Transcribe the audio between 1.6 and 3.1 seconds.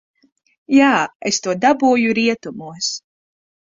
dabūju rietumos.